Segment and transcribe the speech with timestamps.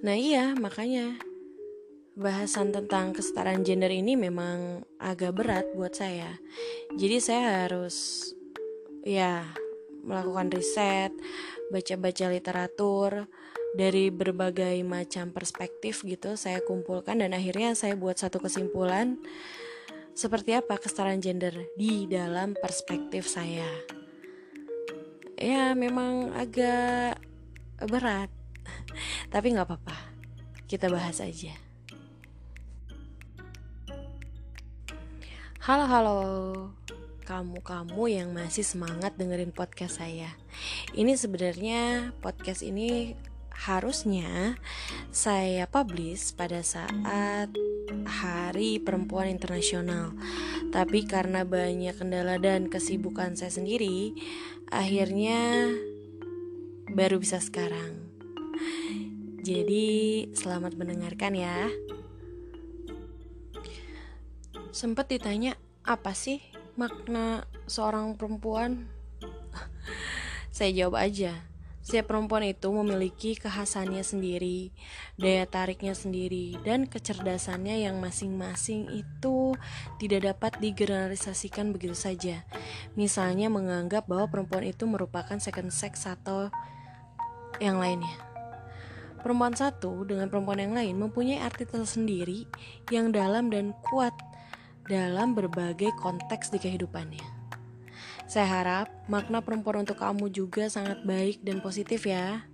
[0.00, 1.20] Nah iya makanya
[2.16, 6.40] bahasan tentang kesetaraan gender ini memang agak berat buat saya.
[6.96, 8.28] Jadi saya harus
[9.04, 9.44] ya
[10.04, 11.12] melakukan riset,
[11.68, 13.28] baca-baca literatur
[13.76, 19.20] dari berbagai macam perspektif gitu saya kumpulkan dan akhirnya saya buat satu kesimpulan
[20.10, 23.68] seperti apa kesetaraan gender di dalam perspektif saya.
[25.40, 27.16] Ya memang agak
[27.88, 28.28] berat,
[29.32, 29.96] tapi nggak apa-apa.
[30.66, 31.54] Kita bahas aja.
[35.60, 36.20] Halo halo
[37.30, 40.34] kamu-kamu yang masih semangat dengerin podcast saya.
[40.98, 43.14] Ini sebenarnya podcast ini
[43.54, 44.58] harusnya
[45.14, 47.54] saya publish pada saat
[48.02, 50.10] Hari Perempuan Internasional.
[50.74, 54.10] Tapi karena banyak kendala dan kesibukan saya sendiri,
[54.74, 55.70] akhirnya
[56.90, 58.09] baru bisa sekarang.
[59.40, 61.68] Jadi, selamat mendengarkan ya.
[64.70, 66.38] Sempat ditanya, apa sih
[66.78, 68.86] makna seorang perempuan?
[70.56, 74.70] saya jawab aja, setiap perempuan itu memiliki kekhasannya sendiri,
[75.18, 79.58] daya tariknya sendiri, dan kecerdasannya yang masing-masing itu
[79.98, 82.46] tidak dapat digeneralisasikan begitu saja.
[82.94, 86.54] Misalnya menganggap bahwa perempuan itu merupakan second sex atau
[87.58, 88.29] yang lainnya.
[89.20, 92.48] Perempuan satu dengan perempuan yang lain mempunyai arti tersendiri
[92.88, 94.16] yang dalam dan kuat
[94.88, 97.22] dalam berbagai konteks di kehidupannya.
[98.24, 102.48] Saya harap makna perempuan untuk kamu juga sangat baik dan positif ya.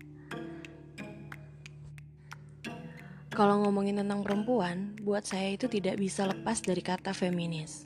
[3.31, 7.86] Kalau ngomongin tentang perempuan, buat saya itu tidak bisa lepas dari kata feminis.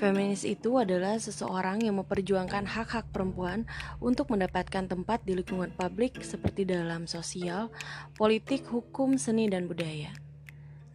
[0.00, 3.68] Feminis itu adalah seseorang yang memperjuangkan hak-hak perempuan
[4.00, 7.68] untuk mendapatkan tempat di lingkungan publik seperti dalam sosial,
[8.16, 10.16] politik, hukum, seni, dan budaya.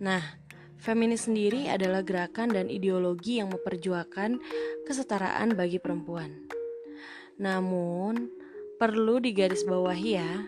[0.01, 0.23] Nah,
[0.79, 4.39] Feminis sendiri adalah gerakan dan ideologi yang memperjuangkan
[4.87, 6.47] kesetaraan bagi perempuan.
[7.35, 8.31] Namun,
[8.79, 10.47] perlu digarisbawahi ya,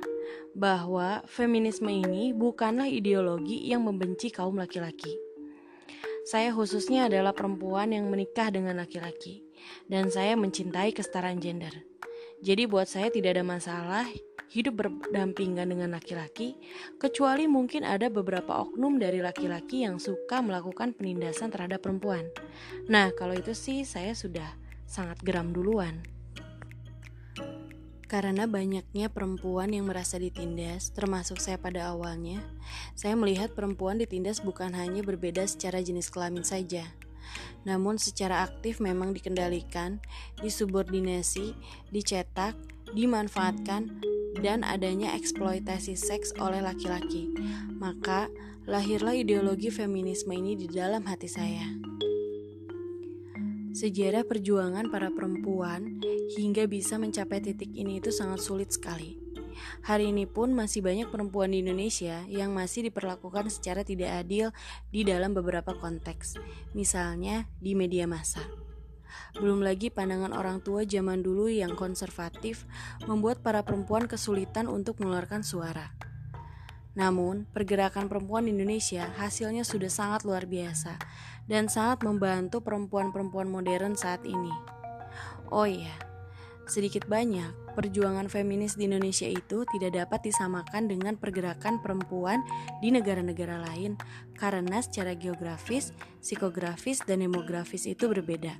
[0.55, 5.30] bahwa feminisme ini bukanlah ideologi yang membenci kaum laki-laki.
[6.21, 9.41] Saya khususnya adalah perempuan yang menikah dengan laki-laki,
[9.89, 11.73] dan saya mencintai kesetaraan gender.
[12.41, 14.05] Jadi buat saya tidak ada masalah
[14.51, 16.59] hidup berdampingan dengan laki-laki,
[16.99, 22.27] kecuali mungkin ada beberapa oknum dari laki-laki yang suka melakukan penindasan terhadap perempuan.
[22.91, 26.03] Nah, kalau itu sih saya sudah sangat geram duluan.
[28.11, 32.43] Karena banyaknya perempuan yang merasa ditindas, termasuk saya pada awalnya,
[32.91, 36.91] saya melihat perempuan ditindas bukan hanya berbeda secara jenis kelamin saja,
[37.63, 40.03] namun secara aktif memang dikendalikan,
[40.43, 41.55] disubordinasi,
[41.93, 42.59] dicetak,
[42.91, 44.03] dimanfaatkan,
[44.43, 47.31] dan adanya eksploitasi seks oleh laki-laki.
[47.79, 48.27] Maka,
[48.67, 51.67] lahirlah ideologi feminisme ini di dalam hati saya.
[53.71, 56.03] Sejarah perjuangan para perempuan
[56.35, 59.15] hingga bisa mencapai titik ini itu sangat sulit sekali.
[59.87, 64.51] Hari ini pun masih banyak perempuan di Indonesia yang masih diperlakukan secara tidak adil
[64.91, 66.35] di dalam beberapa konteks,
[66.75, 68.43] misalnya di media massa.
[69.39, 72.67] Belum lagi pandangan orang tua zaman dulu yang konservatif
[73.07, 76.10] membuat para perempuan kesulitan untuk mengeluarkan suara.
[76.91, 80.99] Namun, pergerakan perempuan di Indonesia hasilnya sudah sangat luar biasa
[81.47, 84.51] dan sangat membantu perempuan-perempuan modern saat ini.
[85.51, 85.95] Oh iya,
[86.67, 92.43] sedikit banyak perjuangan feminis di Indonesia itu tidak dapat disamakan dengan pergerakan perempuan
[92.83, 93.95] di negara-negara lain
[94.35, 98.59] karena secara geografis, psikografis, dan demografis itu berbeda.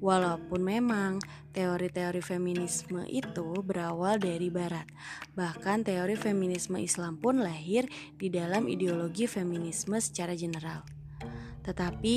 [0.00, 1.20] Walaupun memang
[1.52, 4.88] teori-teori feminisme itu berawal dari barat.
[5.36, 7.84] Bahkan teori feminisme Islam pun lahir
[8.16, 10.80] di dalam ideologi feminisme secara general.
[11.60, 12.16] Tetapi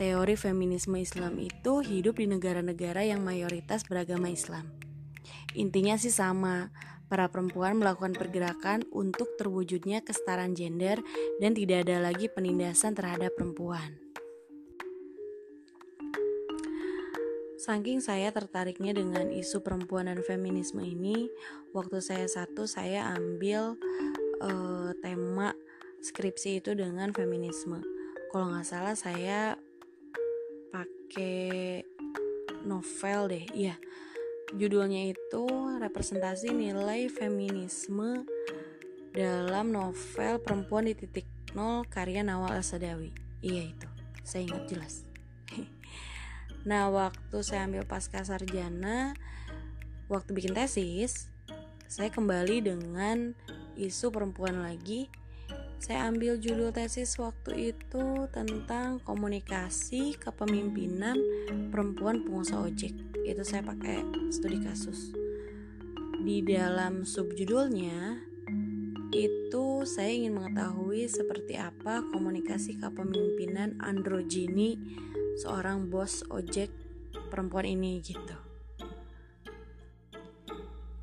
[0.00, 4.72] teori feminisme Islam itu hidup di negara-negara yang mayoritas beragama Islam.
[5.56, 6.72] Intinya sih sama,
[7.08, 11.00] para perempuan melakukan pergerakan untuk terwujudnya kesetaraan gender
[11.38, 14.05] dan tidak ada lagi penindasan terhadap perempuan.
[17.66, 21.26] Saking saya tertariknya dengan isu perempuan dan feminisme ini,
[21.74, 23.74] waktu saya satu saya ambil
[24.38, 25.50] uh, tema
[25.98, 27.82] skripsi itu dengan feminisme.
[28.30, 29.58] Kalau nggak salah saya
[30.70, 31.82] pakai
[32.62, 33.74] novel deh, iya.
[34.54, 35.50] Judulnya itu
[35.82, 38.22] representasi nilai feminisme
[39.10, 41.26] dalam novel Perempuan di Titik
[41.58, 43.10] Nol karya Nawal Asadawi.
[43.42, 43.88] Iya itu,
[44.22, 45.02] saya ingat jelas.
[46.66, 49.14] Nah, waktu saya ambil pasca sarjana,
[50.10, 51.30] waktu bikin tesis,
[51.86, 53.38] saya kembali dengan
[53.78, 55.06] isu perempuan lagi
[55.76, 61.20] saya ambil judul tesis waktu itu tentang komunikasi kepemimpinan
[61.68, 62.96] perempuan pengusaha ojek.
[63.22, 64.00] Itu saya pakai
[64.32, 65.12] studi kasus.
[66.24, 68.24] Di dalam subjudulnya
[69.12, 74.80] itu saya ingin mengetahui seperti apa komunikasi kepemimpinan androgini
[75.36, 76.72] seorang bos ojek
[77.28, 78.36] perempuan ini gitu.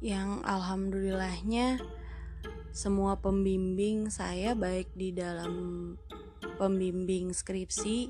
[0.03, 1.79] Yang alhamdulillahnya
[2.73, 5.53] semua pembimbing saya baik di dalam
[6.57, 8.09] pembimbing skripsi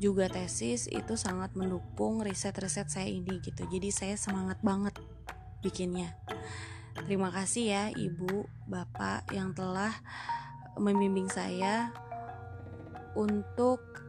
[0.00, 3.68] juga tesis itu sangat mendukung riset-riset saya ini gitu.
[3.68, 4.96] Jadi saya semangat banget
[5.62, 6.16] bikinnya.
[7.06, 9.94] Terima kasih ya Ibu, Bapak yang telah
[10.80, 11.92] membimbing saya
[13.12, 14.01] untuk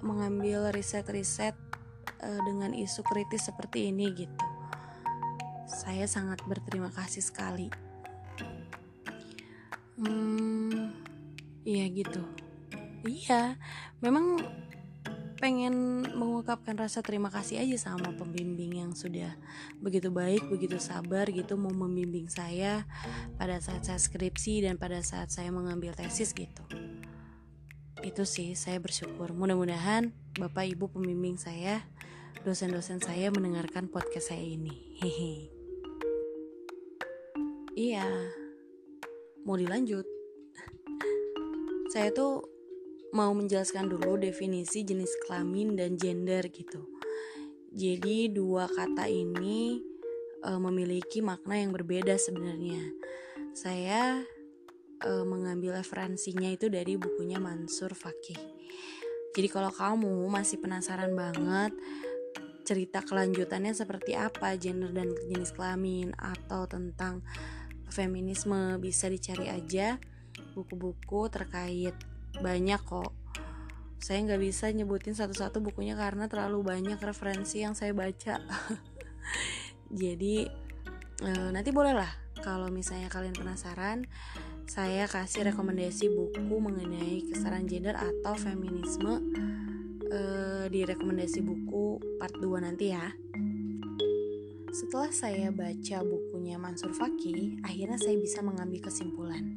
[0.00, 1.54] mengambil riset-riset
[2.22, 4.46] uh, dengan isu kritis seperti ini gitu.
[5.66, 7.68] Saya sangat berterima kasih sekali.
[9.96, 10.92] Hmm,
[11.64, 12.20] iya gitu.
[13.06, 13.54] Iya,
[14.02, 14.42] memang
[15.36, 19.36] pengen mengungkapkan rasa terima kasih aja sama pembimbing yang sudah
[19.84, 22.88] begitu baik, begitu sabar gitu mau membimbing saya
[23.36, 26.64] pada saat saya skripsi dan pada saat saya mengambil tesis gitu.
[28.06, 29.34] Itu sih saya bersyukur.
[29.34, 31.82] Mudah-mudahan Bapak Ibu pembimbing saya,
[32.46, 34.94] dosen-dosen saya mendengarkan podcast saya ini.
[35.02, 35.50] Hehe.
[37.74, 38.06] Iya
[39.46, 40.02] mau dilanjut
[41.94, 42.42] saya tuh
[43.14, 46.82] mau menjelaskan dulu definisi jenis kelamin dan gender gitu
[47.70, 49.78] jadi dua kata ini
[50.42, 52.90] e, memiliki makna yang berbeda sebenarnya
[53.54, 54.26] saya
[55.02, 58.38] e, mengambil referensinya itu dari bukunya Mansur Fakih.
[59.36, 61.76] Jadi kalau kamu masih penasaran banget
[62.66, 67.22] cerita kelanjutannya seperti apa gender dan jenis kelamin atau tentang
[67.86, 70.02] feminisme bisa dicari aja
[70.56, 71.94] buku-buku terkait
[72.40, 73.12] banyak kok.
[74.02, 78.42] Saya nggak bisa nyebutin satu-satu bukunya karena terlalu banyak referensi yang saya baca.
[80.02, 80.48] Jadi
[81.22, 82.10] e, nanti bolehlah
[82.40, 84.04] kalau misalnya kalian penasaran
[84.66, 89.22] saya kasih rekomendasi buku mengenai kesetaraan gender atau feminisme
[90.10, 90.20] e,
[90.68, 93.06] di rekomendasi buku part 2 nanti ya
[94.76, 99.56] setelah saya baca bukunya Mansur Faki, akhirnya saya bisa mengambil kesimpulan.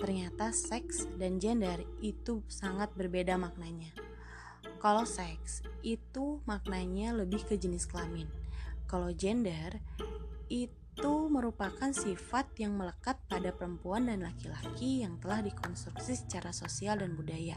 [0.00, 3.92] Ternyata seks dan gender itu sangat berbeda maknanya.
[4.80, 8.32] Kalau seks itu maknanya lebih ke jenis kelamin.
[8.88, 9.76] Kalau gender
[11.00, 17.16] itu merupakan sifat yang melekat pada perempuan dan laki-laki yang telah dikonstruksi secara sosial dan
[17.16, 17.56] budaya.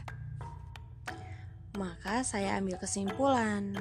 [1.76, 3.76] Maka saya ambil kesimpulan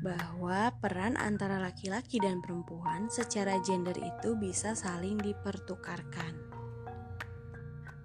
[0.00, 6.32] bahwa peran antara laki-laki dan perempuan secara gender itu bisa saling dipertukarkan.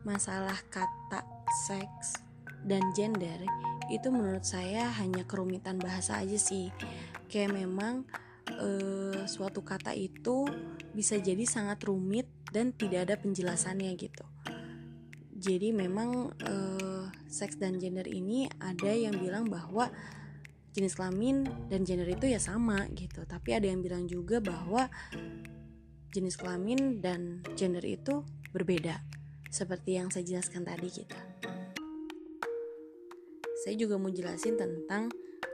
[0.04, 1.24] Masalah kata
[1.64, 2.20] seks
[2.68, 3.40] dan gender
[3.88, 6.76] itu menurut saya hanya kerumitan bahasa aja sih.
[7.32, 8.04] Kayak memang
[8.60, 10.48] eh, suatu kata itu
[10.92, 14.26] bisa jadi sangat rumit dan tidak ada penjelasannya gitu.
[15.42, 19.90] Jadi memang eh, seks dan gender ini ada yang bilang bahwa
[20.72, 23.24] jenis kelamin dan gender itu ya sama gitu.
[23.28, 24.88] Tapi ada yang bilang juga bahwa
[26.12, 29.04] jenis kelamin dan gender itu berbeda.
[29.52, 31.18] Seperti yang saya jelaskan tadi gitu.
[33.62, 35.12] Saya juga mau jelasin tentang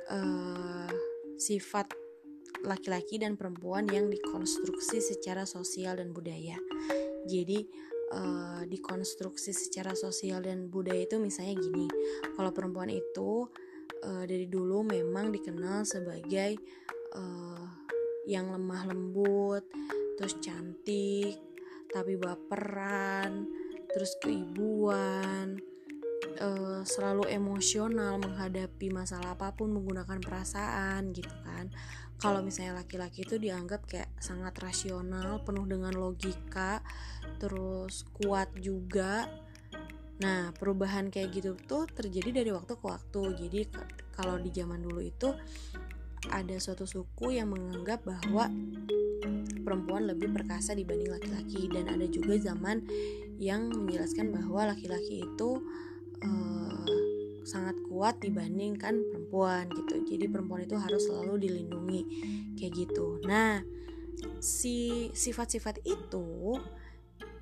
[0.07, 0.89] uh,
[1.36, 1.91] sifat
[2.67, 6.59] laki-laki dan perempuan yang dikonstruksi secara sosial dan budaya
[7.25, 7.63] jadi
[8.12, 11.88] uh, dikonstruksi secara sosial dan budaya itu misalnya gini
[12.36, 13.47] kalau perempuan itu
[14.03, 16.59] uh, dari dulu memang dikenal sebagai
[17.15, 17.88] uh,
[18.27, 19.63] yang lemah lembut,
[20.19, 21.39] terus cantik,
[21.88, 23.47] tapi baperan,
[23.95, 25.55] terus keibuan,
[26.43, 31.71] uh, selalu emosional menghadapi masalah apa pun menggunakan perasaan gitu kan.
[32.17, 36.81] Kalau misalnya laki-laki itu dianggap kayak sangat rasional, penuh dengan logika,
[37.38, 39.29] terus kuat juga
[40.17, 43.21] Nah, perubahan kayak gitu tuh terjadi dari waktu ke waktu.
[43.38, 43.59] Jadi
[44.17, 45.29] kalau di zaman dulu itu
[46.33, 48.50] ada suatu suku yang menganggap bahwa
[49.62, 52.81] perempuan lebih perkasa dibanding laki-laki dan ada juga zaman
[53.38, 55.62] yang menjelaskan bahwa laki-laki itu
[56.25, 56.81] uh,
[57.47, 60.03] sangat kuat dibandingkan perempuan gitu.
[60.03, 62.01] Jadi perempuan itu harus selalu dilindungi
[62.59, 63.23] kayak gitu.
[63.23, 63.63] Nah,
[64.43, 66.59] si sifat-sifat itu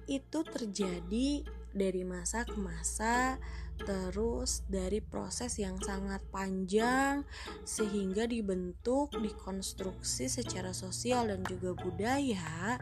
[0.05, 1.41] itu terjadi
[1.74, 3.41] dari masa ke masa
[3.75, 7.27] terus dari proses yang sangat panjang
[7.67, 12.79] sehingga dibentuk dikonstruksi secara sosial dan juga budaya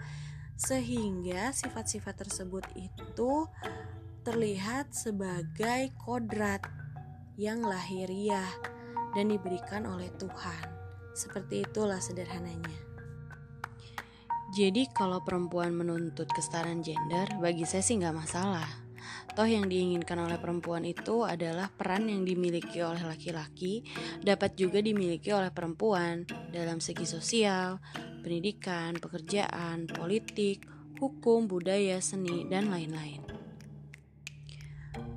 [0.53, 3.49] sehingga sifat-sifat tersebut itu
[4.21, 6.61] terlihat sebagai kodrat
[7.37, 8.49] yang lahiriah
[9.13, 10.65] dan diberikan oleh Tuhan.
[11.13, 12.93] Seperti itulah sederhananya.
[14.53, 18.69] Jadi kalau perempuan menuntut kesetaraan gender, bagi saya sih nggak masalah.
[19.33, 23.81] Toh yang diinginkan oleh perempuan itu adalah peran yang dimiliki oleh laki-laki
[24.21, 27.81] dapat juga dimiliki oleh perempuan dalam segi sosial,
[28.21, 30.69] pendidikan, pekerjaan, politik,
[31.01, 33.25] hukum, budaya, seni, dan lain-lain.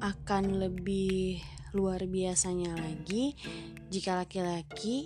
[0.01, 1.45] Akan lebih
[1.77, 3.37] luar biasanya lagi
[3.93, 5.05] jika laki-laki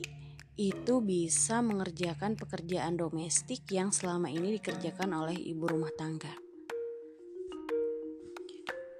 [0.55, 6.31] itu bisa mengerjakan pekerjaan domestik yang selama ini dikerjakan oleh ibu rumah tangga.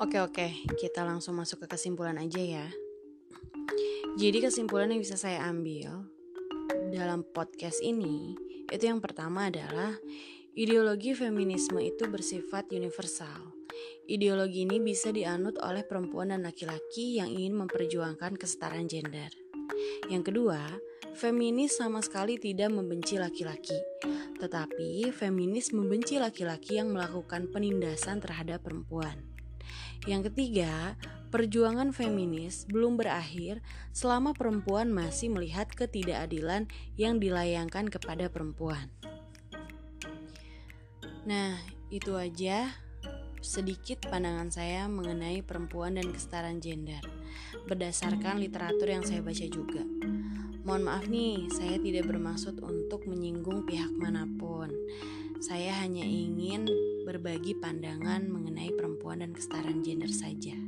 [0.01, 0.49] Oke oke,
[0.81, 2.67] kita langsung masuk ke kesimpulan aja ya.
[4.17, 6.09] Jadi kesimpulan yang bisa saya ambil
[6.91, 8.35] dalam podcast ini
[8.73, 9.93] itu yang pertama adalah
[10.59, 13.55] ideologi feminisme itu bersifat universal.
[14.11, 19.31] Ideologi ini bisa dianut oleh perempuan dan laki-laki yang ingin memperjuangkan kesetaraan gender.
[20.11, 20.59] Yang kedua,
[21.15, 23.79] feminis sama sekali tidak membenci laki-laki,
[24.43, 29.23] tetapi feminis membenci laki-laki yang melakukan penindasan terhadap perempuan.
[30.11, 30.99] Yang ketiga,
[31.31, 33.63] perjuangan feminis belum berakhir
[33.95, 36.67] selama perempuan masih melihat ketidakadilan
[36.99, 38.91] yang dilayangkan kepada perempuan.
[41.31, 41.55] Nah,
[41.95, 42.75] itu aja
[43.39, 46.99] sedikit pandangan saya mengenai perempuan dan kesetaraan gender
[47.71, 49.87] berdasarkan literatur yang saya baca juga.
[50.67, 54.75] Mohon maaf nih, saya tidak bermaksud untuk menyinggung pihak mana pun.
[55.39, 56.67] Saya hanya ingin
[57.07, 60.59] berbagi pandangan mengenai perempuan dan kesetaraan gender saja.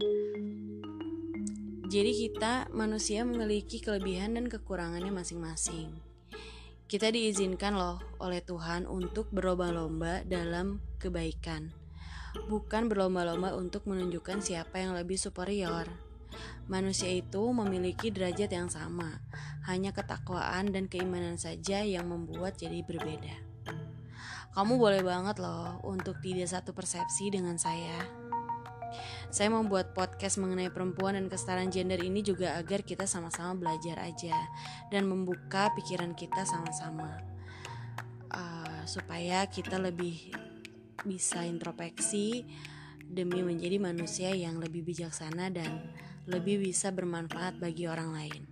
[1.91, 6.12] Jadi kita manusia memiliki kelebihan dan kekurangannya masing-masing.
[6.93, 11.73] Kita diizinkan loh oleh Tuhan untuk berlomba-lomba dalam kebaikan.
[12.53, 15.89] Bukan berlomba-lomba untuk menunjukkan siapa yang lebih superior.
[16.69, 19.25] Manusia itu memiliki derajat yang sama,
[19.65, 23.41] hanya ketakwaan dan keimanan saja yang membuat jadi berbeda.
[24.53, 28.22] Kamu boleh banget loh untuk tidak satu persepsi dengan saya.
[29.33, 34.37] Saya membuat podcast mengenai perempuan dan kesetaraan gender ini juga agar kita sama-sama belajar aja
[34.93, 37.21] dan membuka pikiran kita sama-sama
[38.33, 40.33] uh, supaya kita lebih
[41.03, 42.47] bisa introspeksi
[43.03, 45.93] demi menjadi manusia yang lebih bijaksana dan
[46.25, 48.43] lebih bisa bermanfaat bagi orang lain.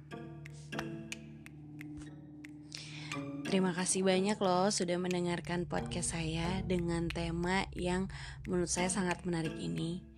[3.51, 8.07] Terima kasih banyak loh sudah mendengarkan podcast saya dengan tema yang
[8.47, 10.10] menurut saya sangat menarik ini.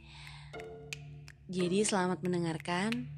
[1.52, 3.12] Jadi selamat mendengarkan.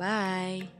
[0.00, 0.79] Bye.